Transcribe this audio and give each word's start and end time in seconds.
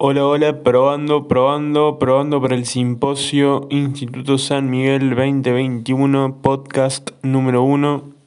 Hola, 0.00 0.24
hola, 0.24 0.62
probando, 0.62 1.26
probando, 1.26 1.98
probando 1.98 2.40
para 2.40 2.54
el 2.54 2.66
simposio 2.66 3.66
Instituto 3.68 4.38
San 4.38 4.70
Miguel 4.70 5.10
2021, 5.16 6.40
podcast 6.40 7.10
número 7.24 7.64
1. 7.64 8.17